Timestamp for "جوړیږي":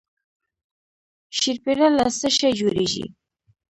2.59-3.05